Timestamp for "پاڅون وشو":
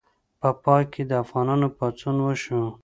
1.77-2.61